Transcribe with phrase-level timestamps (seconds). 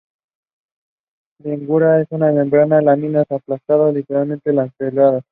[1.43, 5.23] Lígula una membrana; láminas aplanadas, lineares a lanceoladas.